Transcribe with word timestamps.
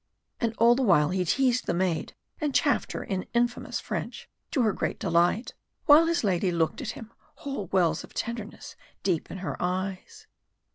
And 0.39 0.55
all 0.57 0.73
the 0.73 0.81
while 0.81 1.09
he 1.09 1.23
teased 1.23 1.67
the 1.67 1.75
maid, 1.75 2.15
and 2.39 2.55
chaffed 2.55 2.93
her 2.93 3.03
in 3.03 3.27
infamous 3.35 3.79
French, 3.79 4.27
to 4.49 4.63
her 4.63 4.73
great 4.73 4.97
delight, 4.97 5.53
while 5.85 6.07
his 6.07 6.23
lady 6.23 6.51
looked 6.51 6.81
at 6.81 6.93
him, 6.97 7.11
whole 7.45 7.67
wells 7.67 8.03
of 8.03 8.15
tenderness 8.15 8.75
deep 9.03 9.29
in 9.29 9.37
her 9.45 9.57
eyes. 9.61 10.25